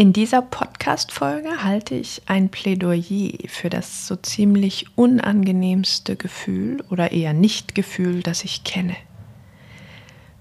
[0.00, 7.34] In dieser Podcast-Folge halte ich ein Plädoyer für das so ziemlich unangenehmste Gefühl oder eher
[7.34, 8.96] Nicht-Gefühl, das ich kenne.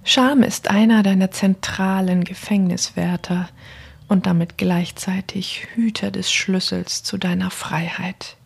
[0.06, 3.50] Scham ist einer deiner zentralen Gefängniswärter
[4.08, 8.38] und damit gleichzeitig Hüter des Schlüssels zu deiner Freiheit.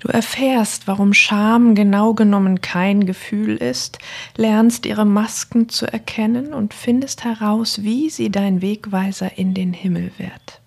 [0.00, 3.98] Du erfährst, warum Scham genau genommen kein Gefühl ist,
[4.36, 10.12] lernst ihre Masken zu erkennen und findest heraus, wie sie dein Wegweiser in den Himmel
[10.18, 10.60] wird.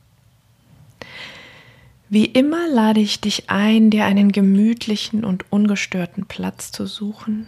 [2.10, 7.48] Wie immer lade ich dich ein, dir einen gemütlichen und ungestörten Platz zu suchen,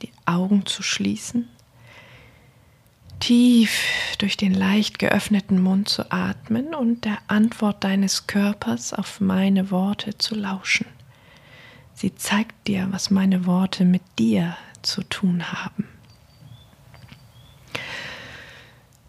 [0.00, 1.46] die Augen zu schließen,
[3.20, 9.70] tief durch den leicht geöffneten Mund zu atmen und der Antwort deines Körpers auf meine
[9.70, 10.86] Worte zu lauschen.
[11.94, 15.88] Sie zeigt dir, was meine Worte mit dir zu tun haben.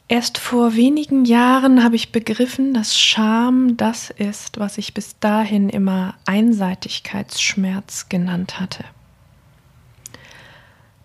[0.07, 5.69] Erst vor wenigen Jahren habe ich begriffen, dass Scham das ist, was ich bis dahin
[5.69, 8.83] immer Einseitigkeitsschmerz genannt hatte.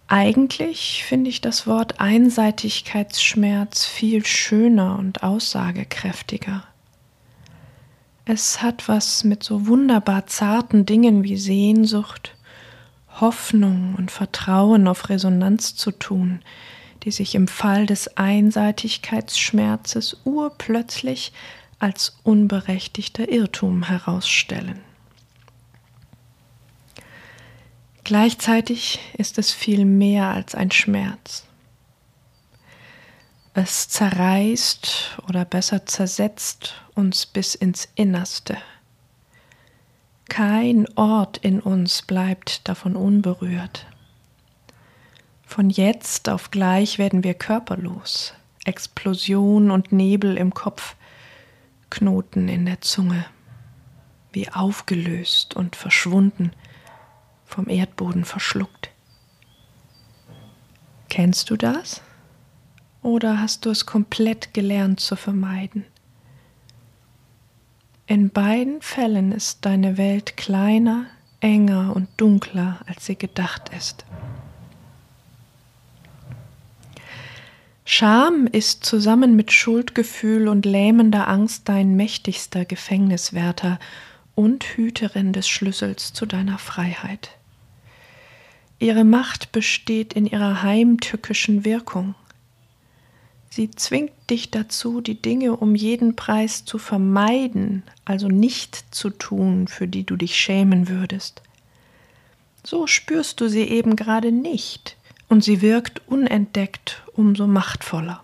[0.09, 6.65] Eigentlich finde ich das Wort Einseitigkeitsschmerz viel schöner und aussagekräftiger.
[8.31, 12.37] Es hat was mit so wunderbar zarten Dingen wie Sehnsucht,
[13.23, 16.43] Hoffnung und Vertrauen auf Resonanz zu tun,
[17.05, 21.33] die sich im Fall des Einseitigkeitsschmerzes urplötzlich
[21.79, 24.81] als unberechtigter Irrtum herausstellen.
[28.05, 31.48] Gleichzeitig ist es viel mehr als ein Schmerz.
[33.61, 38.57] Es zerreißt oder besser zersetzt uns bis ins Innerste.
[40.29, 43.87] Kein Ort in uns bleibt davon unberührt.
[45.45, 48.33] Von jetzt auf gleich werden wir körperlos.
[48.65, 50.95] Explosion und Nebel im Kopf,
[51.91, 53.25] Knoten in der Zunge,
[54.31, 56.53] wie aufgelöst und verschwunden,
[57.45, 58.91] vom Erdboden verschluckt.
[61.09, 62.03] Kennst du das?
[63.03, 65.85] Oder hast du es komplett gelernt zu vermeiden?
[68.07, 71.07] In beiden Fällen ist deine Welt kleiner,
[71.41, 74.05] enger und dunkler, als sie gedacht ist.
[77.85, 83.79] Scham ist zusammen mit Schuldgefühl und lähmender Angst dein mächtigster Gefängniswärter
[84.35, 87.31] und Hüterin des Schlüssels zu deiner Freiheit.
[88.79, 92.15] Ihre Macht besteht in ihrer heimtückischen Wirkung.
[93.51, 99.69] Sie zwingt dich dazu, die Dinge um jeden Preis zu vermeiden, also nicht zu tun,
[99.69, 101.43] für die du dich schämen würdest.
[102.63, 104.97] So spürst du sie eben gerade nicht,
[105.29, 108.23] und sie wirkt unentdeckt umso machtvoller.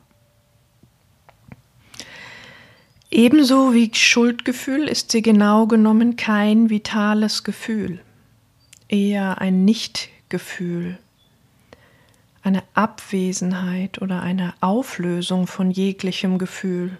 [3.11, 8.01] Ebenso wie Schuldgefühl ist sie genau genommen kein vitales Gefühl,
[8.89, 10.99] eher ein Nichtgefühl,
[12.45, 16.99] eine Abwesenheit oder eine Auflösung von jeglichem Gefühl,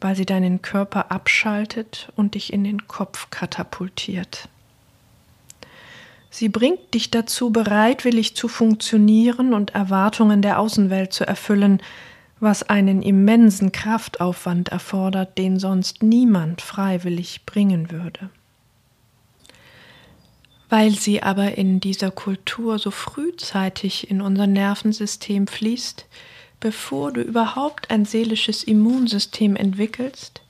[0.00, 4.48] weil sie deinen Körper abschaltet und dich in den Kopf katapultiert.
[6.30, 11.82] Sie bringt dich dazu, bereitwillig zu funktionieren und Erwartungen der Außenwelt zu erfüllen,
[12.40, 18.28] was einen immensen Kraftaufwand erfordert, den sonst niemand freiwillig bringen würde.
[20.68, 26.06] Weil sie aber in dieser Kultur so frühzeitig in unser Nervensystem fließt,
[26.60, 30.42] bevor du überhaupt ein seelisches Immunsystem entwickelst,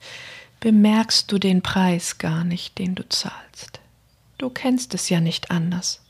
[0.59, 3.79] bemerkst du den Preis gar nicht, den du zahlst.
[4.37, 6.01] Du kennst es ja nicht anders,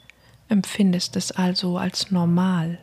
[0.48, 2.80] empfindest es also als normal.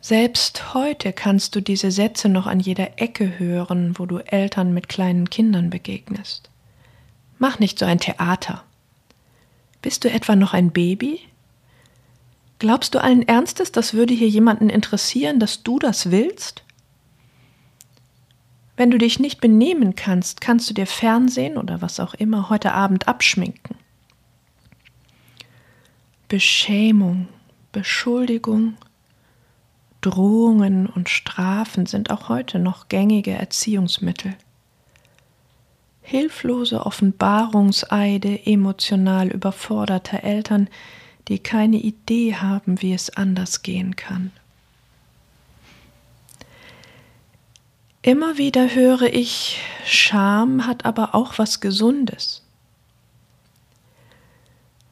[0.00, 4.88] Selbst heute kannst du diese Sätze noch an jeder Ecke hören, wo du Eltern mit
[4.88, 6.50] kleinen Kindern begegnest.
[7.38, 8.64] Mach nicht so ein Theater.
[9.82, 11.20] Bist du etwa noch ein Baby?
[12.58, 16.64] Glaubst du allen Ernstes, das würde hier jemanden interessieren, dass du das willst?
[18.76, 22.72] Wenn du dich nicht benehmen kannst, kannst du dir Fernsehen oder was auch immer heute
[22.72, 23.76] Abend abschminken.
[26.28, 27.28] Beschämung,
[27.72, 28.76] Beschuldigung,
[30.00, 34.34] Drohungen und Strafen sind auch heute noch gängige Erziehungsmittel.
[36.10, 40.70] Hilflose Offenbarungseide emotional überforderter Eltern,
[41.28, 44.30] die keine Idee haben, wie es anders gehen kann.
[48.00, 52.42] Immer wieder höre ich, Scham hat aber auch was Gesundes.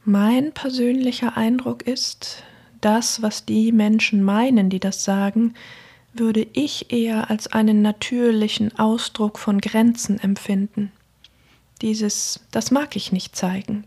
[0.05, 2.43] Mein persönlicher Eindruck ist,
[2.83, 5.55] das, was die Menschen meinen, die das sagen,
[6.13, 10.93] würde ich eher als einen natürlichen Ausdruck von Grenzen empfinden.
[11.83, 13.85] Dieses, das mag ich nicht zeigen,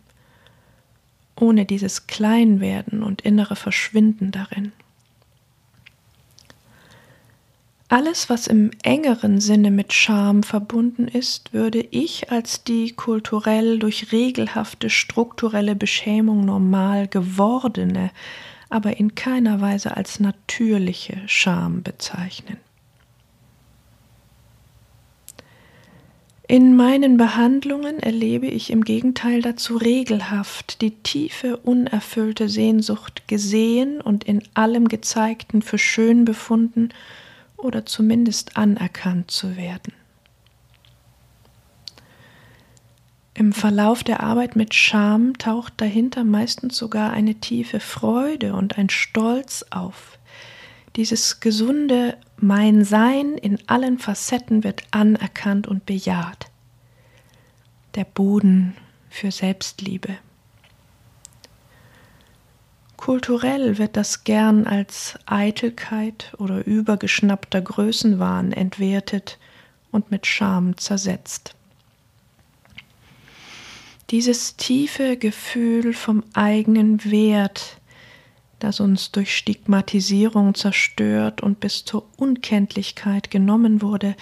[1.35, 4.71] ohne dieses Kleinwerden und innere Verschwinden darin.
[7.91, 14.11] Alles, was im engeren Sinne mit Scham verbunden ist, würde ich als die kulturell durch
[14.11, 18.11] regelhafte strukturelle Beschämung normal gewordene,
[18.69, 22.57] aber in keiner Weise als natürliche Scham bezeichnen.
[26.49, 34.23] In meinen Behandlungen erlebe ich im Gegenteil dazu regelhaft die tiefe, unerfüllte Sehnsucht gesehen und
[34.23, 36.89] in allem Gezeigten für schön befunden
[37.55, 39.93] oder zumindest anerkannt zu werden.
[43.35, 48.89] Im Verlauf der Arbeit mit Scham taucht dahinter meistens sogar eine tiefe Freude und ein
[48.89, 50.18] Stolz auf.
[50.95, 56.47] Dieses gesunde Mein Sein in allen Facetten wird anerkannt und bejaht.
[57.95, 58.75] Der Boden
[59.09, 60.17] für Selbstliebe.
[62.97, 69.37] Kulturell wird das gern als Eitelkeit oder übergeschnappter Größenwahn entwertet
[69.91, 71.55] und mit Scham zersetzt.
[74.09, 77.78] Dieses tiefe Gefühl vom eigenen Wert,
[78.59, 84.15] das uns durch Stigmatisierung zerstört und bis zur Unkenntlichkeit genommen wurde,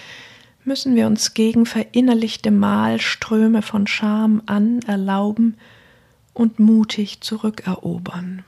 [0.64, 5.56] müssen wir uns gegen verinnerlichte Malströme von Scham anerlauben
[6.34, 8.44] und mutig zurückerobern.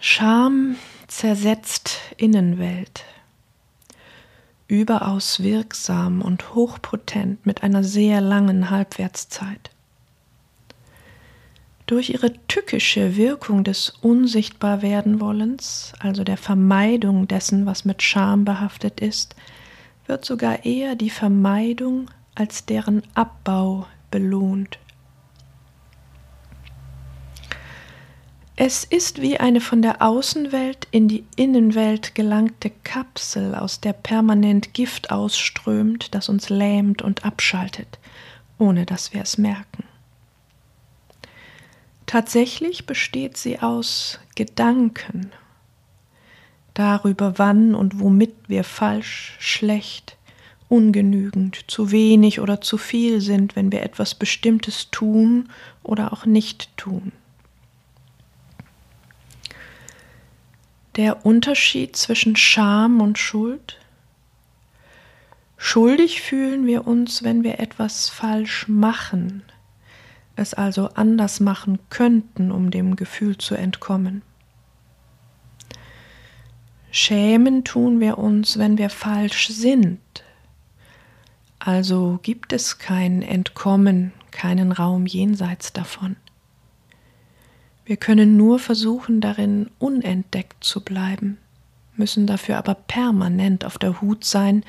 [0.00, 0.76] Scham
[1.08, 3.04] zersetzt Innenwelt.
[4.68, 9.70] Überaus wirksam und hochpotent mit einer sehr langen Halbwertszeit.
[11.88, 19.34] Durch ihre tückische Wirkung des Unsichtbarwerdenwollens, also der Vermeidung dessen, was mit Scham behaftet ist,
[20.06, 24.78] wird sogar eher die Vermeidung als deren Abbau belohnt.
[28.54, 34.74] Es ist wie eine von der Außenwelt in die Innenwelt gelangte Kapsel, aus der permanent
[34.74, 37.98] Gift ausströmt, das uns lähmt und abschaltet,
[38.58, 39.87] ohne dass wir es merken.
[42.08, 45.30] Tatsächlich besteht sie aus Gedanken
[46.74, 50.16] darüber, wann und womit wir falsch, schlecht,
[50.68, 55.48] ungenügend, zu wenig oder zu viel sind, wenn wir etwas Bestimmtes tun
[55.84, 57.12] oder auch nicht tun.
[60.98, 63.78] der Unterschied zwischen Scham und Schuld?
[65.56, 69.44] Schuldig fühlen wir uns, wenn wir etwas falsch machen,
[70.38, 74.22] es also anders machen könnten, um dem Gefühl zu entkommen.
[76.90, 80.00] Schämen tun wir uns, wenn wir falsch sind,
[81.58, 86.16] also gibt es kein Entkommen, keinen Raum jenseits davon.
[87.84, 91.38] Wir können nur versuchen, darin unentdeckt zu bleiben,
[91.96, 94.62] müssen dafür aber permanent auf der Hut sein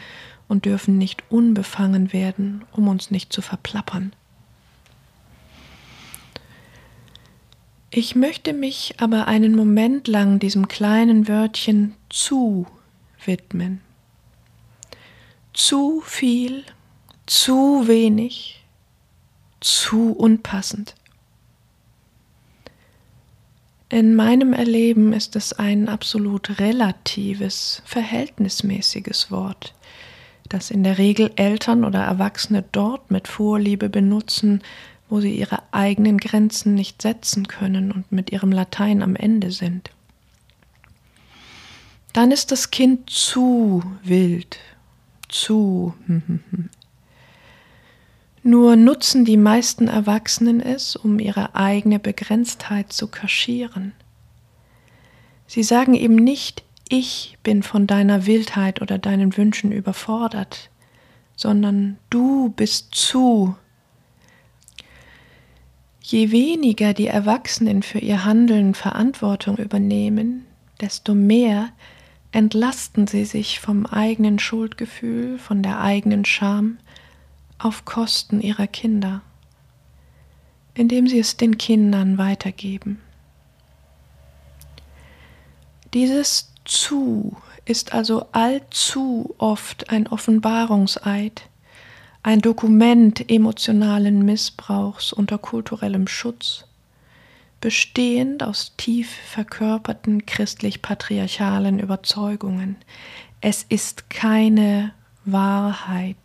[0.47, 4.13] und dürfen nicht unbefangen werden, um uns nicht zu verplappern.
[7.91, 12.67] Ich möchte mich aber einen Moment lang diesem kleinen Wörtchen zu
[13.25, 13.81] widmen.
[15.53, 16.63] Zu viel,
[17.25, 18.63] zu wenig,
[19.59, 20.93] zu unpassend.
[23.89, 29.73] In meinem Erleben ist es ein absolut relatives, verhältnismäßiges Wort,
[30.47, 34.61] das in der Regel Eltern oder Erwachsene dort mit Vorliebe benutzen,
[35.09, 39.91] wo sie ihre eigenen Grenzen nicht setzen können und mit ihrem Latein am Ende sind.
[42.13, 44.59] Dann ist das Kind zu wild,
[45.27, 46.69] zu hm, hm, hm,
[48.41, 53.93] nur nutzen die meisten Erwachsenen es, um ihre eigene Begrenztheit zu kaschieren.
[55.45, 60.69] Sie sagen eben nicht, ich bin von deiner Wildheit oder deinen Wünschen überfordert,
[61.35, 63.55] sondern du bist zu.
[66.11, 70.43] Je weniger die Erwachsenen für ihr Handeln Verantwortung übernehmen,
[70.81, 71.69] desto mehr
[72.31, 76.79] entlasten sie sich vom eigenen Schuldgefühl, von der eigenen Scham
[77.59, 79.21] auf Kosten ihrer Kinder,
[80.73, 82.99] indem sie es den Kindern weitergeben.
[85.93, 91.43] Dieses zu ist also allzu oft ein Offenbarungseid,
[92.21, 96.65] ein Dokument emotionalen Missbrauchs unter kulturellem Schutz,
[97.61, 102.75] bestehend aus tief verkörperten christlich-patriarchalen Überzeugungen.
[103.41, 104.93] Es ist keine
[105.25, 106.17] Wahrheit.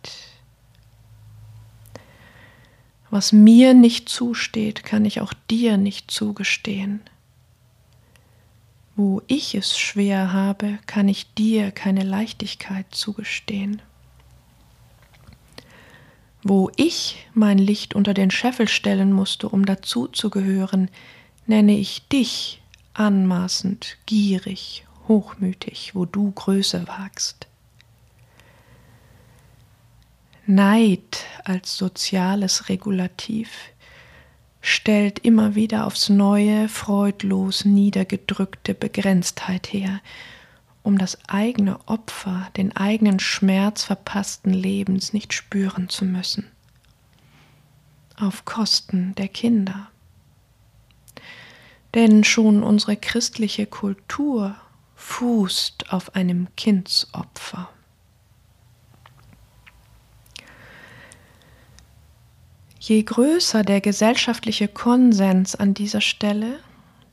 [3.09, 7.01] Was mir nicht zusteht, kann ich auch dir nicht zugestehen.
[8.97, 13.81] Wo ich es schwer habe, kann ich dir keine Leichtigkeit zugestehen.
[16.47, 20.91] Wo ich mein Licht unter den Scheffel stellen musste, um dazuzugehören,
[21.47, 22.61] nenne ich dich
[22.93, 27.47] anmaßend, gierig, hochmütig, wo du Größe wagst.
[30.45, 33.49] Neid als soziales Regulativ
[34.61, 39.99] stellt immer wieder aufs neue, freudlos niedergedrückte Begrenztheit her,
[40.85, 46.51] um das eigene Opfer, den eigenen Schmerz verpassten Lebens nicht spüren zu müssen.
[48.17, 49.89] Auf Kosten der Kinder.
[51.95, 54.55] Denn schon unsere christliche Kultur
[54.95, 57.69] fußt auf einem Kindsopfer.
[62.79, 66.59] Je größer der gesellschaftliche Konsens an dieser Stelle,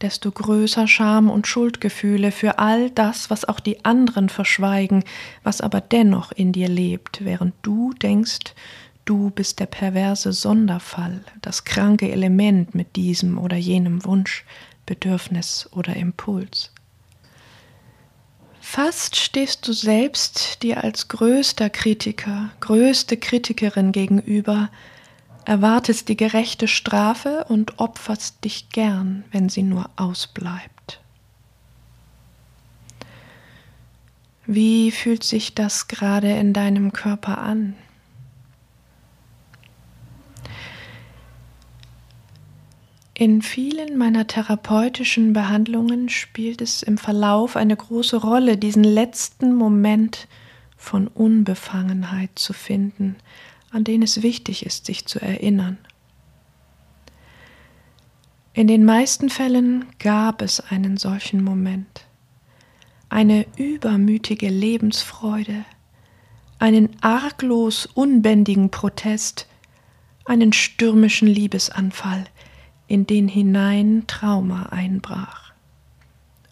[0.03, 5.05] desto größer Scham und Schuldgefühle für all das, was auch die anderen verschweigen,
[5.43, 8.55] was aber dennoch in dir lebt, während du denkst,
[9.05, 14.45] du bist der perverse Sonderfall, das kranke Element mit diesem oder jenem Wunsch,
[14.87, 16.73] Bedürfnis oder Impuls.
[18.61, 24.71] Fast stehst du selbst dir als größter Kritiker, größte Kritikerin gegenüber,
[25.45, 31.01] erwartest die gerechte Strafe und opferst dich gern, wenn sie nur ausbleibt.
[34.47, 37.75] Wie fühlt sich das gerade in deinem Körper an?
[43.15, 50.27] In vielen meiner therapeutischen Behandlungen spielt es im Verlauf eine große Rolle, diesen letzten Moment
[50.77, 53.15] von Unbefangenheit zu finden,
[53.73, 55.79] an den es wichtig ist, sich zu erinnern.
[58.53, 62.07] In den meisten Fällen gab es einen solchen Moment,
[63.09, 65.65] eine übermütige Lebensfreude,
[66.59, 69.49] einen arglos unbändigen Protest,
[70.27, 72.25] einen stürmischen Liebesanfall,
[72.89, 75.53] in den hinein Trauma einbrach.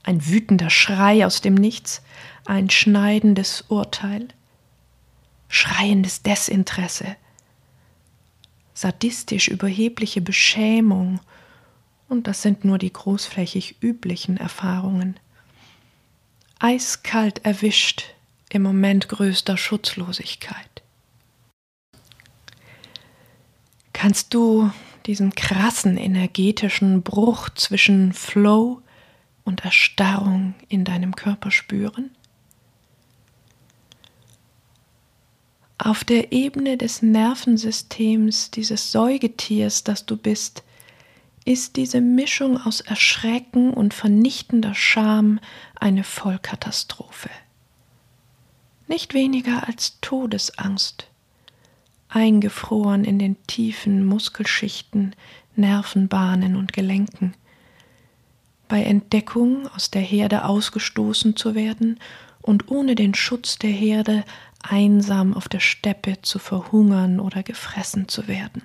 [0.03, 2.03] Ein wütender Schrei aus dem Nichts,
[2.47, 4.29] ein schneidendes Urteil,
[5.51, 7.17] schreiendes Desinteresse,
[8.73, 11.21] sadistisch überhebliche Beschämung,
[12.09, 15.21] und das sind nur die großflächig üblichen Erfahrungen.
[16.59, 18.15] Eiskalt erwischt
[18.49, 20.83] im Moment größter Schutzlosigkeit.
[23.93, 24.71] Kannst du
[25.07, 28.83] diesen krassen energetischen Bruch zwischen Flow
[29.45, 32.11] und Erstarrung in deinem Körper spüren?
[35.81, 40.63] Auf der Ebene des Nervensystems dieses Säugetiers, das du bist,
[41.45, 45.41] ist diese Mischung aus Erschrecken und vernichtender Scham
[45.75, 47.31] eine Vollkatastrophe.
[48.89, 51.09] Nicht weniger als Todesangst,
[52.09, 55.17] eingefroren in den tiefen Muskelschichten,
[55.57, 57.35] Nervenbahnen und Gelenken.
[58.69, 61.99] Bei Entdeckung aus der Herde ausgestoßen zu werden
[62.43, 64.25] und ohne den Schutz der Herde
[64.63, 68.63] einsam auf der Steppe zu verhungern oder gefressen zu werden.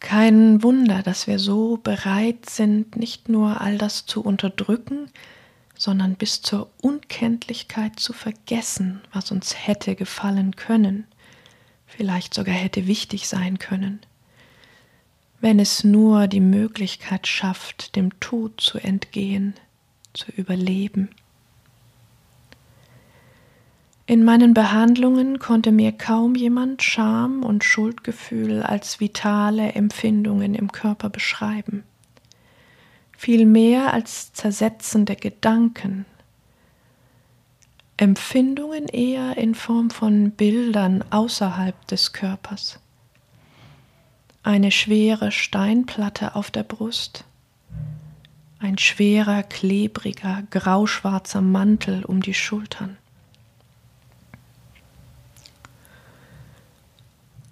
[0.00, 5.10] Kein Wunder, dass wir so bereit sind, nicht nur all das zu unterdrücken,
[5.76, 11.06] sondern bis zur Unkenntlichkeit zu vergessen, was uns hätte gefallen können,
[11.86, 14.00] vielleicht sogar hätte wichtig sein können,
[15.40, 19.54] wenn es nur die Möglichkeit schafft, dem Tod zu entgehen,
[20.14, 21.10] zu überleben.
[24.08, 31.10] In meinen Behandlungen konnte mir kaum jemand Scham und Schuldgefühl als vitale Empfindungen im Körper
[31.10, 31.82] beschreiben,
[33.18, 36.06] viel mehr als zersetzende Gedanken,
[37.96, 42.78] Empfindungen eher in Form von Bildern außerhalb des Körpers,
[44.44, 47.24] eine schwere Steinplatte auf der Brust,
[48.60, 52.98] ein schwerer, klebriger, grauschwarzer Mantel um die Schultern.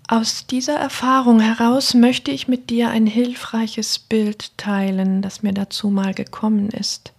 [0.07, 5.89] Aus dieser Erfahrung heraus möchte ich mit dir ein hilfreiches Bild teilen, das mir dazu
[5.89, 7.15] mal gekommen ist.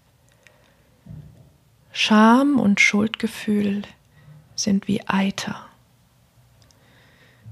[1.92, 3.82] Scham und Schuldgefühl
[4.56, 5.65] sind wie Eiter.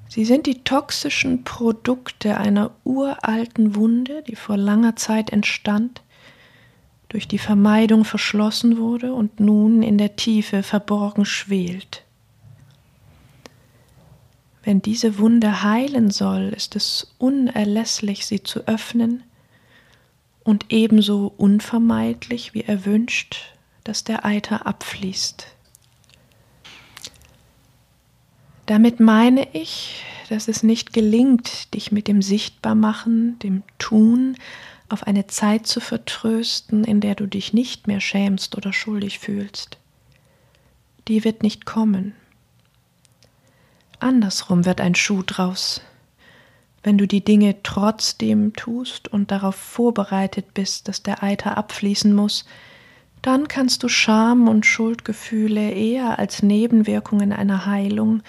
[0.08, 6.04] Sie sind die toxischen Produkte einer uralten Wunde, die vor langer Zeit entstand,
[7.10, 12.03] durch die Vermeidung verschlossen wurde und nun in der Tiefe verborgen schwelt.
[14.64, 19.24] Wenn diese Wunde heilen soll, ist es unerlässlich, sie zu öffnen
[20.44, 23.54] und ebenso unvermeidlich wie erwünscht,
[23.84, 25.48] dass der Eiter abfließt.
[28.66, 34.38] Damit meine ich, dass es nicht gelingt, dich mit dem Sichtbarmachen, dem Tun
[34.88, 39.78] auf eine Zeit zu vertrösten, in der du dich nicht mehr schämst oder schuldig fühlst.
[41.10, 42.16] Die wird nicht kommen.
[44.04, 45.82] Andersrum wird ein Schuh draus,
[46.84, 52.46] wenn du die Dinge trotzdem tust und darauf vorbereitet bist, dass der Eiter abfließen muss,
[53.22, 58.22] dann kannst du Scham und Schuldgefühle eher als Nebenwirkungen einer Heilung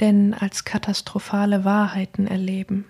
[0.00, 2.84] denn als katastrophale Wahrheiten erleben.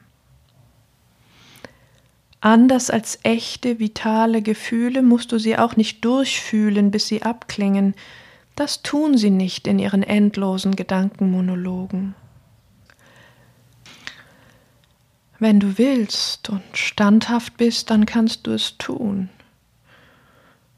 [2.40, 7.94] Anders als echte, vitale Gefühle musst du sie auch nicht durchfühlen, bis sie abklingen.
[8.56, 12.14] Das tun sie nicht in ihren endlosen Gedankenmonologen.
[15.40, 19.28] Wenn du willst und standhaft bist, dann kannst du es tun.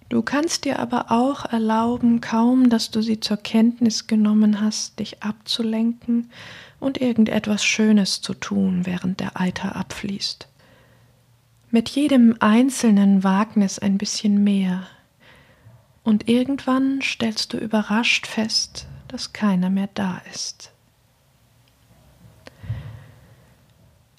[0.08, 5.22] Du kannst dir aber auch erlauben, kaum dass du sie zur Kenntnis genommen hast, dich
[5.22, 6.30] abzulenken
[6.78, 10.46] und irgendetwas Schönes zu tun, während der Eiter abfließt.
[11.70, 14.86] Mit jedem einzelnen Wagnis ein bisschen mehr.
[16.06, 20.70] Und irgendwann stellst du überrascht fest, dass keiner mehr da ist.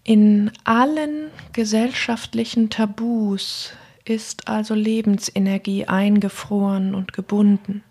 [0.03, 3.71] In allen gesellschaftlichen Tabus
[4.03, 7.83] ist also Lebensenergie eingefroren und gebunden.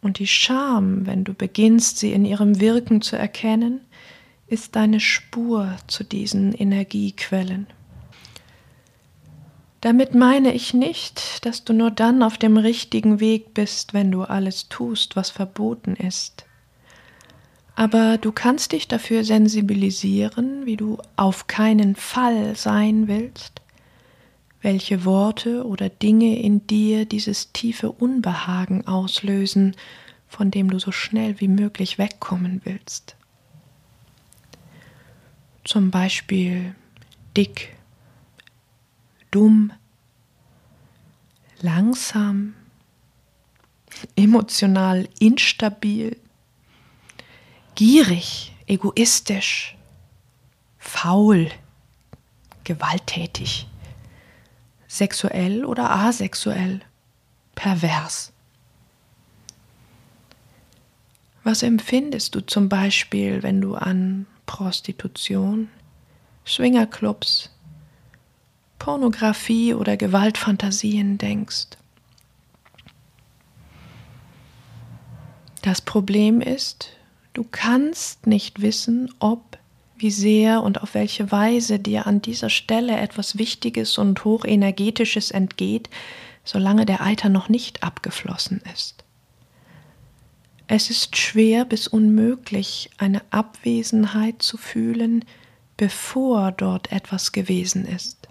[0.00, 3.82] Und die Scham, wenn du beginnst, sie in ihrem Wirken zu erkennen,
[4.46, 7.66] ist deine Spur zu diesen Energiequellen.
[9.84, 14.22] Damit meine ich nicht, dass du nur dann auf dem richtigen Weg bist, wenn du
[14.22, 16.46] alles tust, was verboten ist.
[17.76, 23.60] Aber du kannst dich dafür sensibilisieren, wie du auf keinen Fall sein willst
[24.64, 29.76] welche Worte oder Dinge in dir dieses tiefe Unbehagen auslösen,
[30.26, 33.14] von dem du so schnell wie möglich wegkommen willst.
[35.64, 36.74] Zum Beispiel
[37.36, 37.73] dick,
[39.34, 39.72] dumm,
[41.60, 42.54] langsam,
[44.16, 46.16] emotional instabil,
[47.74, 49.76] gierig, egoistisch,
[50.78, 51.50] faul,
[52.64, 53.66] gewalttätig
[54.94, 56.80] sexuell oder asexuell,
[57.56, 58.32] pervers.
[61.42, 65.68] Was empfindest du zum Beispiel, wenn du an Prostitution,
[66.46, 67.50] Swingerclubs,
[68.84, 71.68] Pornografie oder Gewaltfantasien denkst?
[75.62, 76.90] Das Problem ist,
[77.32, 79.56] du kannst nicht wissen, ob
[79.96, 85.88] wie sehr und auf welche Weise dir an dieser Stelle etwas Wichtiges und Hochenergetisches entgeht,
[86.44, 89.02] solange der Eiter noch nicht abgeflossen ist.
[90.66, 95.24] Es ist schwer bis unmöglich, eine Abwesenheit zu fühlen,
[95.78, 98.23] bevor dort etwas gewesen ist.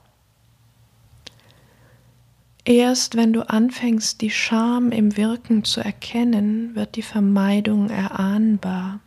[2.65, 9.01] Erst wenn du anfängst, die Scham im Wirken zu erkennen, wird die Vermeidung erahnbar.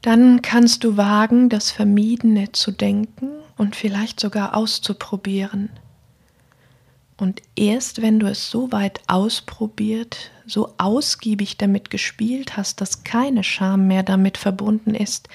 [0.00, 5.68] Dann kannst du wagen, das Vermiedene zu denken und vielleicht sogar auszuprobieren.
[7.18, 13.44] Und erst wenn du es so weit ausprobiert, so ausgiebig damit gespielt hast, dass keine
[13.44, 15.28] Scham mehr damit verbunden ist,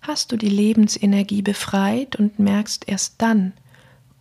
[0.00, 3.52] hast du die Lebensenergie befreit und merkst erst dann,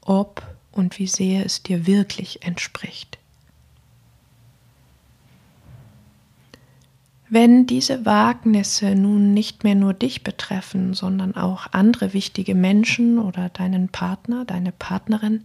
[0.02, 0.42] ob
[0.74, 3.18] und wie sehr es dir wirklich entspricht.
[7.30, 13.50] Wenn diese Wagnisse nun nicht mehr nur dich betreffen, sondern auch andere wichtige Menschen oder
[13.50, 15.44] deinen Partner, deine Partnerin,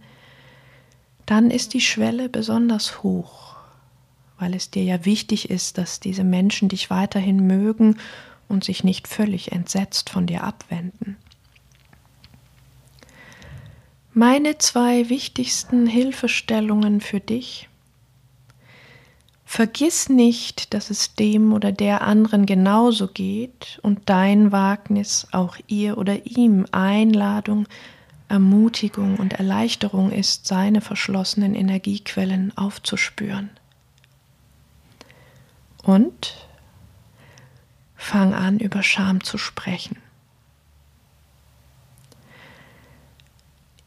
[1.25, 3.55] dann ist die Schwelle besonders hoch,
[4.37, 7.97] weil es dir ja wichtig ist, dass diese Menschen dich weiterhin mögen
[8.47, 11.17] und sich nicht völlig entsetzt von dir abwenden.
[14.13, 17.69] Meine zwei wichtigsten Hilfestellungen für dich.
[19.45, 25.99] Vergiss nicht, dass es dem oder der anderen genauso geht und dein Wagnis auch ihr
[25.99, 27.67] oder ihm Einladung,
[28.29, 33.51] Ermutigung und Erleichterung ist, seine verschlossenen Energiequellen aufzuspüren.
[35.83, 36.35] Und
[37.95, 39.97] fang an, über Scham zu sprechen.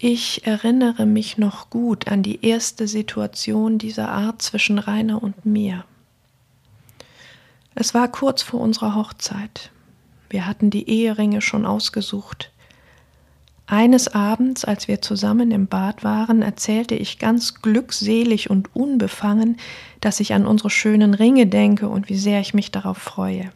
[0.04, 5.84] Ich erinnere mich noch gut an die erste Situation dieser Art zwischen Rainer und mir.
[7.76, 9.70] Es war kurz vor unserer Hochzeit.
[10.28, 12.50] Wir hatten die Eheringe schon ausgesucht.
[13.68, 19.56] Eines Abends, als wir zusammen im Bad waren, erzählte ich ganz glückselig und unbefangen,
[20.00, 23.52] dass ich an unsere schönen Ringe denke und wie sehr ich mich darauf freue.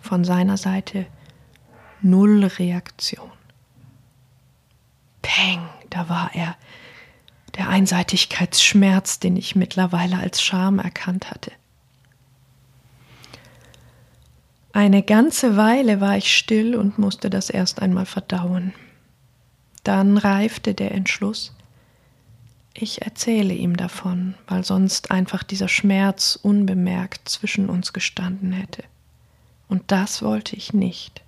[0.00, 1.06] Von seiner Seite
[2.02, 3.33] null Reaktion.
[5.24, 6.54] Peng, da war er,
[7.56, 11.50] der Einseitigkeitsschmerz, den ich mittlerweile als Scham erkannt hatte.
[14.72, 18.74] Eine ganze Weile war ich still und musste das erst einmal verdauen.
[19.82, 21.54] Dann reifte der Entschluss,
[22.76, 28.82] ich erzähle ihm davon, weil sonst einfach dieser Schmerz unbemerkt zwischen uns gestanden hätte.
[29.68, 31.23] Und das wollte ich nicht.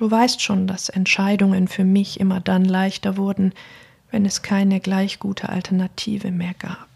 [0.00, 3.52] Du weißt schon, dass Entscheidungen für mich immer dann leichter wurden,
[4.10, 6.88] wenn es keine gleich gute Alternative mehr gab.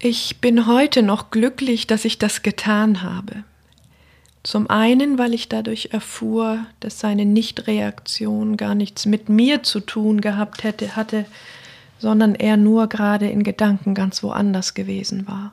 [0.00, 3.44] Ich bin heute noch glücklich, dass ich das getan habe.
[4.42, 10.20] Zum einen, weil ich dadurch erfuhr, dass seine Nichtreaktion gar nichts mit mir zu tun
[10.20, 11.24] gehabt hätte, hatte,
[12.00, 15.52] sondern er nur gerade in Gedanken ganz woanders gewesen war.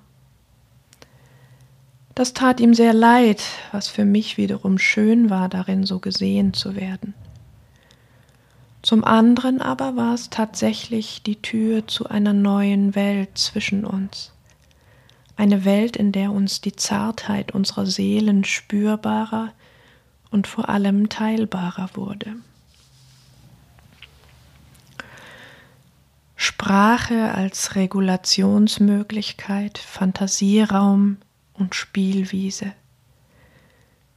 [2.15, 6.77] Das tat ihm sehr leid, was für mich wiederum schön war, darin so gesehen zu
[6.77, 7.13] werden.
[8.81, 14.31] Zum anderen aber war es tatsächlich die Tür zu einer neuen Welt zwischen uns.
[15.35, 19.51] Eine Welt, in der uns die Zartheit unserer Seelen spürbarer
[20.31, 22.37] und vor allem teilbarer wurde.
[26.37, 31.17] Sprache als Regulationsmöglichkeit, Fantasieraum,
[31.57, 32.73] und Spielwiese,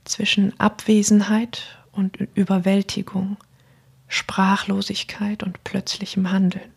[0.04, 3.36] zwischen Abwesenheit und Überwältigung,
[4.08, 6.70] Sprachlosigkeit und plötzlichem Handeln.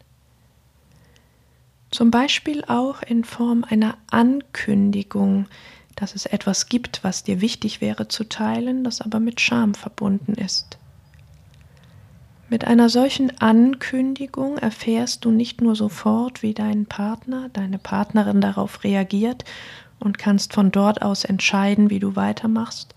[1.89, 5.47] Zum Beispiel auch in Form einer Ankündigung,
[5.95, 10.33] dass es etwas gibt, was dir wichtig wäre zu teilen, das aber mit Scham verbunden
[10.33, 10.77] ist.
[12.49, 18.83] Mit einer solchen Ankündigung erfährst du nicht nur sofort, wie dein Partner, deine Partnerin darauf
[18.83, 19.45] reagiert
[20.01, 22.93] und kannst von dort aus entscheiden, wie du weitermachst,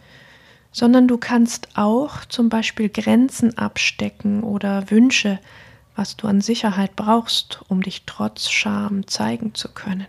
[0.72, 5.38] sondern du kannst auch zum Beispiel Grenzen abstecken oder Wünsche,
[5.96, 10.06] was du an Sicherheit brauchst, um dich trotz Scham zeigen zu können.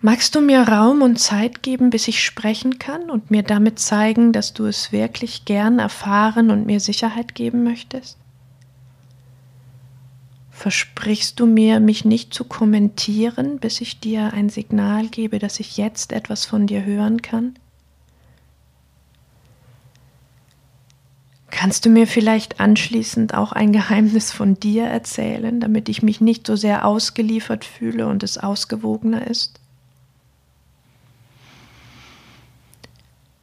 [0.00, 4.32] Magst du mir Raum und Zeit geben, bis ich sprechen kann und mir damit zeigen,
[4.32, 8.17] dass du es wirklich gern erfahren und mir Sicherheit geben möchtest?
[10.58, 15.76] Versprichst du mir, mich nicht zu kommentieren, bis ich dir ein Signal gebe, dass ich
[15.76, 17.54] jetzt etwas von dir hören kann?
[21.50, 26.44] Kannst du mir vielleicht anschließend auch ein Geheimnis von dir erzählen, damit ich mich nicht
[26.44, 29.60] so sehr ausgeliefert fühle und es ausgewogener ist?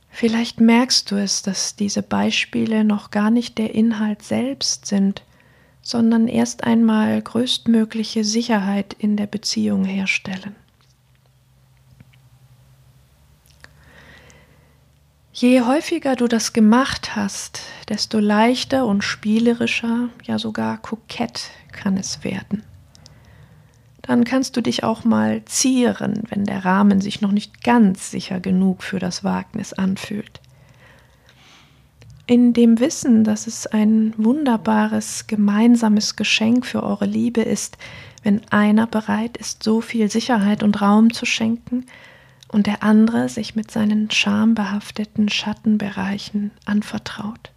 [0.09, 5.24] Vielleicht merkst du es, dass diese Beispiele noch gar nicht der Inhalt selbst sind,
[5.85, 10.55] sondern erst einmal größtmögliche Sicherheit in der Beziehung herstellen.
[15.31, 22.23] Je häufiger du das gemacht hast, desto leichter und spielerischer, ja sogar kokett kann es
[22.23, 22.63] werden.
[24.01, 28.39] Dann kannst du dich auch mal zieren, wenn der Rahmen sich noch nicht ganz sicher
[28.39, 30.41] genug für das Wagnis anfühlt
[32.27, 37.77] in dem Wissen, dass es ein wunderbares gemeinsames Geschenk für eure Liebe ist,
[38.23, 41.85] wenn einer bereit ist, so viel Sicherheit und Raum zu schenken
[42.47, 47.51] und der andere sich mit seinen schambehafteten Schattenbereichen anvertraut.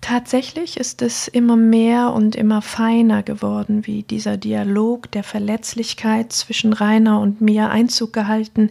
[0.00, 6.72] Tatsächlich ist es immer mehr und immer feiner geworden, wie dieser Dialog der Verletzlichkeit zwischen
[6.72, 8.70] Rainer und mir Einzug gehalten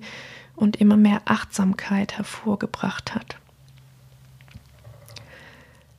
[0.55, 3.37] und immer mehr Achtsamkeit hervorgebracht hat.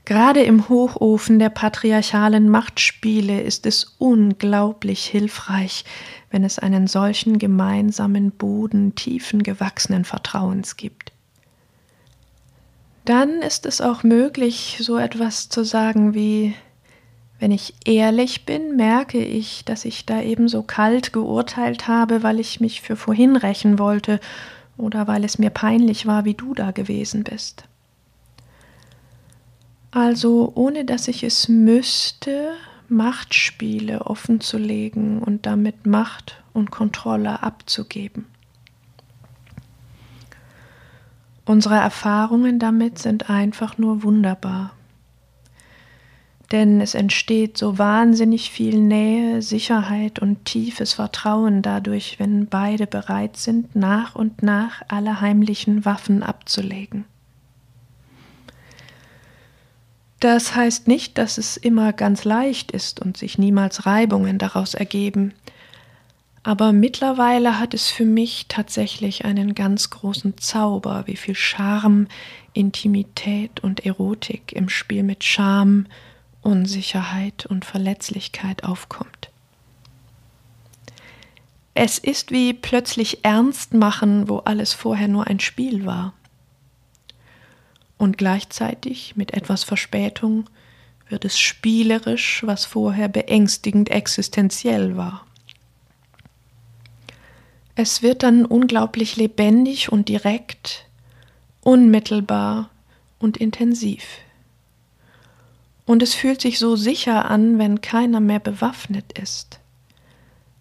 [0.07, 5.85] Gerade im Hochofen der patriarchalen Machtspiele ist es unglaublich hilfreich,
[6.31, 11.13] wenn es einen solchen gemeinsamen Boden tiefen gewachsenen Vertrauens gibt.
[13.05, 16.55] Dann ist es auch möglich, so etwas zu sagen wie
[17.39, 22.61] wenn ich ehrlich bin, merke ich, dass ich da ebenso kalt geurteilt habe, weil ich
[22.61, 24.21] mich für vorhin rächen wollte
[24.79, 27.65] oder weil es mir peinlich war, wie du da gewesen bist.
[29.91, 32.53] Also ohne dass ich es müsste,
[32.89, 38.27] Machtspiele offenzulegen und damit Macht und Kontrolle abzugeben.
[41.45, 44.76] Unsere Erfahrungen damit sind einfach nur wunderbar
[46.53, 53.37] denn es entsteht so wahnsinnig viel Nähe, Sicherheit und tiefes Vertrauen dadurch, wenn beide bereit
[53.37, 57.05] sind, nach und nach alle heimlichen Waffen abzulegen.
[60.21, 65.35] Das heißt nicht, dass es immer ganz leicht ist und sich niemals Reibungen daraus ergeben,
[66.47, 72.07] aber mittlerweile hat es für mich tatsächlich einen ganz großen Zauber, wie viel Charme,
[72.53, 75.87] Intimität und Erotik im Spiel mit Scham,
[76.47, 79.31] Unsicherheit und Verletzlichkeit aufkommt.
[81.75, 86.15] Es ist wie plötzlich ernst machen, wo alles vorher nur ein Spiel war.
[87.99, 90.49] Und gleichzeitig mit etwas Verspätung
[91.09, 95.27] wird es spielerisch, was vorher beängstigend existenziell war.
[97.75, 100.87] Es wird dann unglaublich lebendig und direkt,
[101.61, 102.71] unmittelbar
[103.19, 104.05] und intensiv.
[105.87, 109.61] Und es fühlt sich so sicher an, wenn keiner mehr bewaffnet ist.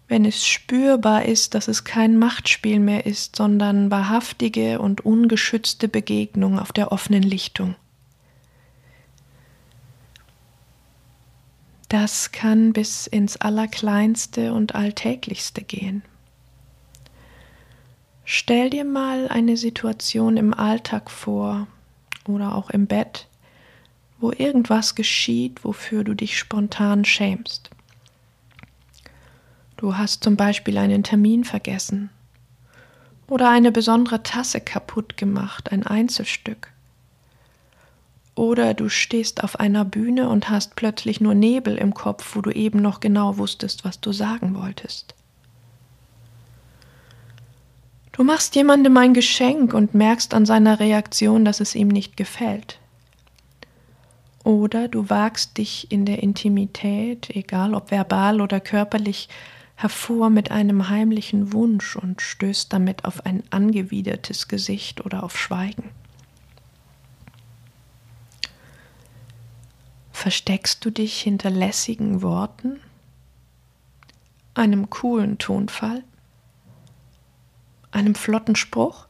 [0.08, 6.60] Wenn es spürbar ist, dass es kein Machtspiel mehr ist, sondern wahrhaftige und ungeschützte Begegnung
[6.60, 7.74] auf der offenen Lichtung.
[11.88, 16.02] Das kann bis ins Allerkleinste und Alltäglichste gehen.
[18.24, 21.68] Stell dir mal eine Situation im Alltag vor
[22.26, 23.28] oder auch im Bett,
[24.18, 27.70] wo irgendwas geschieht, wofür du dich spontan schämst.
[29.76, 32.10] Du hast zum Beispiel einen Termin vergessen
[33.28, 36.72] oder eine besondere Tasse kaputt gemacht, ein Einzelstück.
[38.34, 42.50] Oder du stehst auf einer Bühne und hast plötzlich nur Nebel im Kopf, wo du
[42.50, 45.14] eben noch genau wusstest, was du sagen wolltest.
[48.12, 52.78] Du machst jemandem ein Geschenk und merkst an seiner Reaktion, dass es ihm nicht gefällt.
[54.46, 59.28] Oder du wagst dich in der Intimität, egal ob verbal oder körperlich,
[59.74, 65.90] hervor mit einem heimlichen Wunsch und stößt damit auf ein angewidertes Gesicht oder auf Schweigen.
[70.12, 72.78] Versteckst du dich hinter lässigen Worten,
[74.54, 76.04] einem coolen Tonfall,
[77.90, 79.08] einem flotten Spruch?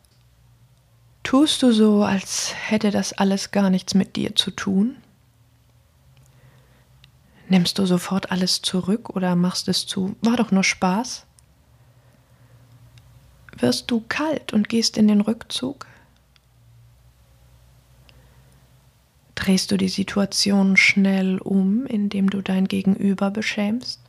[1.24, 4.96] Tust du so, als hätte das alles gar nichts mit dir zu tun?
[7.48, 11.26] Nimmst du sofort alles zurück oder machst es zu, war doch nur Spaß?
[13.58, 15.86] Wirst du kalt und gehst in den Rückzug?
[19.36, 24.00] Drehst du die Situation schnell um, indem du dein Gegenüber beschämst?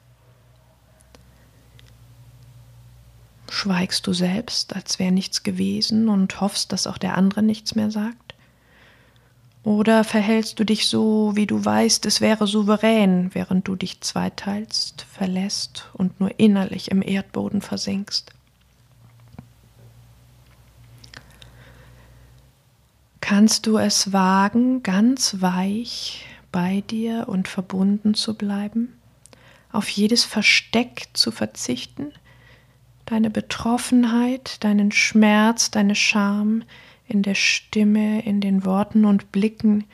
[3.49, 7.91] Schweigst du selbst, als wäre nichts gewesen und hoffst, dass auch der andere nichts mehr
[7.91, 8.26] sagt?
[9.67, 15.01] Oder verhältst du dich so, wie du weißt, es wäre souverän, während du dich zweiteilst,
[15.01, 18.31] verlässt und nur innerlich im Erdboden versinkst?
[23.19, 28.97] Kannst du es wagen, ganz weich bei dir und verbunden zu bleiben,
[29.73, 32.13] auf jedes Versteck zu verzichten,
[33.03, 36.63] deine Betroffenheit, deinen Schmerz, deine Scham,
[37.07, 39.85] in der Stimme, in den Worten und Blicken,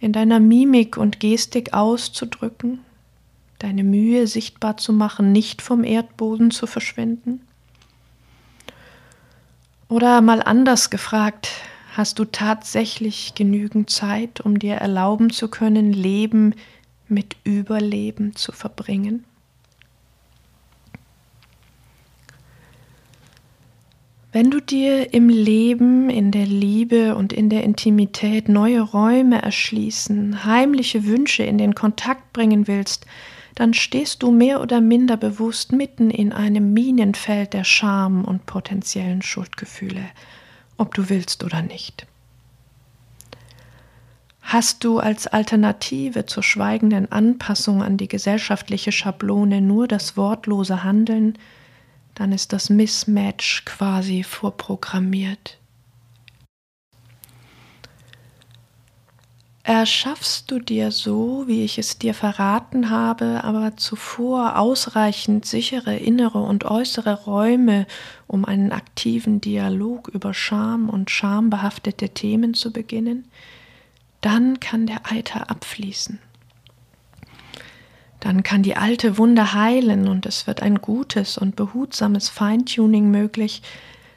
[0.00, 2.80] in deiner Mimik und Gestik auszudrücken,
[3.58, 7.40] deine Mühe sichtbar zu machen, nicht vom Erdboden zu verschwinden?
[9.88, 11.48] Oder mal anders gefragt,
[11.94, 16.54] hast du tatsächlich genügend Zeit, um dir erlauben zu können, Leben
[17.08, 19.24] mit Überleben zu verbringen?
[24.34, 30.44] Wenn du dir im Leben, in der Liebe und in der Intimität neue Räume erschließen,
[30.44, 33.06] heimliche Wünsche in den Kontakt bringen willst,
[33.54, 39.22] dann stehst du mehr oder minder bewusst mitten in einem Minenfeld der Scham und potenziellen
[39.22, 40.04] Schuldgefühle,
[40.78, 42.04] ob du willst oder nicht.
[44.40, 51.38] Hast du als Alternative zur schweigenden Anpassung an die gesellschaftliche Schablone nur das wortlose Handeln,
[52.14, 55.58] dann ist das Mismatch quasi vorprogrammiert.
[59.66, 66.40] Erschaffst du dir so, wie ich es dir verraten habe, aber zuvor ausreichend sichere innere
[66.40, 67.86] und äußere Räume,
[68.26, 73.24] um einen aktiven Dialog über Scham und schambehaftete Themen zu beginnen,
[74.20, 76.18] dann kann der Eiter abfließen.
[78.24, 83.60] Dann kann die alte Wunde heilen und es wird ein gutes und behutsames Feintuning möglich,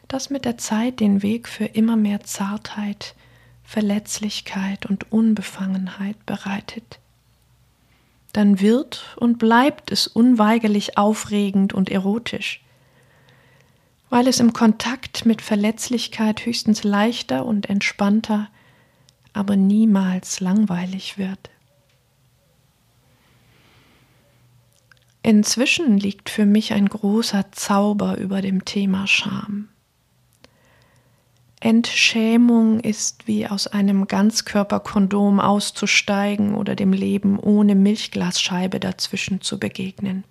[0.08, 3.16] das mit der Zeit den Weg für immer mehr Zartheit,
[3.66, 7.00] Verletzlichkeit und Unbefangenheit bereitet.
[8.32, 12.64] Dann wird und bleibt es unweigerlich aufregend und erotisch,
[14.10, 18.48] weil es im Kontakt mit Verletzlichkeit höchstens leichter und entspannter,
[19.34, 21.50] aber niemals langweilig wird.
[25.28, 29.68] Inzwischen liegt für mich ein großer Zauber über dem Thema Scham.
[31.60, 40.24] Entschämung ist wie aus einem Ganzkörperkondom auszusteigen oder dem Leben ohne Milchglasscheibe dazwischen zu begegnen.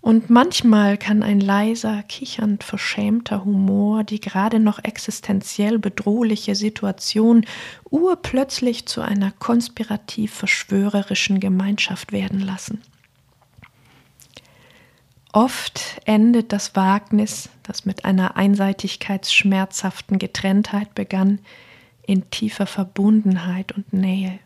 [0.00, 7.44] Und manchmal kann ein leiser, kichernd verschämter Humor die gerade noch existenziell bedrohliche Situation
[7.90, 12.80] urplötzlich zu einer konspirativ verschwörerischen Gemeinschaft werden lassen.
[15.32, 21.40] Oft endet das Wagnis, das mit einer einseitigkeitsschmerzhaften Getrenntheit begann,
[22.06, 24.38] in tiefer Verbundenheit und Nähe.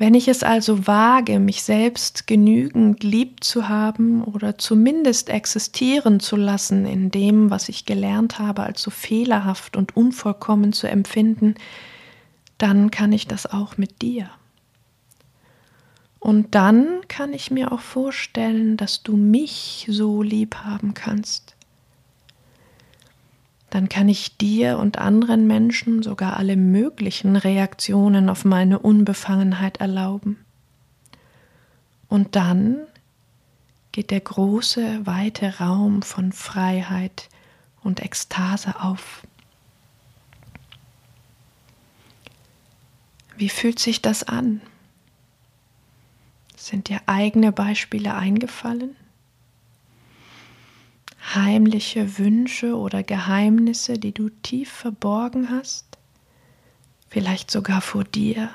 [0.00, 6.36] Wenn ich es also wage, mich selbst genügend lieb zu haben oder zumindest existieren zu
[6.36, 11.56] lassen in dem, was ich gelernt habe, als so fehlerhaft und unvollkommen zu empfinden,
[12.58, 14.30] dann kann ich das auch mit dir.
[16.20, 21.54] Und dann kann ich mir auch vorstellen, dass du mich so lieb haben kannst.
[23.70, 30.44] Dann kann ich dir und anderen Menschen sogar alle möglichen Reaktionen auf meine Unbefangenheit erlauben.
[32.08, 32.78] Und dann
[33.92, 37.28] geht der große, weite Raum von Freiheit
[37.82, 39.22] und Ekstase auf.
[43.36, 44.60] Wie fühlt sich das an?
[46.68, 48.94] Sind dir eigene Beispiele eingefallen?
[51.34, 55.86] Heimliche Wünsche oder Geheimnisse, die du tief verborgen hast?
[57.08, 58.50] Vielleicht sogar vor dir?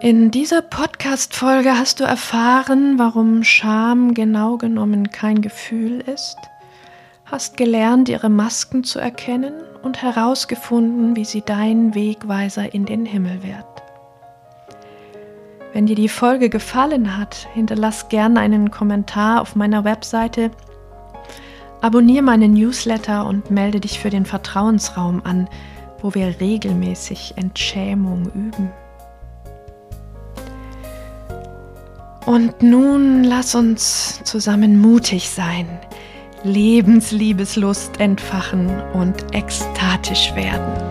[0.00, 6.36] In dieser Podcast-Folge hast du erfahren, warum Scham genau genommen kein Gefühl ist
[7.30, 13.42] hast gelernt, ihre Masken zu erkennen und herausgefunden, wie sie dein Wegweiser in den Himmel
[13.42, 13.66] wird.
[15.74, 20.50] Wenn dir die Folge gefallen hat, hinterlass gerne einen Kommentar auf meiner Webseite,
[21.82, 25.48] abonniere meinen Newsletter und melde dich für den Vertrauensraum an,
[26.00, 28.72] wo wir regelmäßig Entschämung üben.
[32.24, 35.66] Und nun lass uns zusammen mutig sein
[36.44, 40.87] Lebensliebeslust entfachen und ekstatisch werden.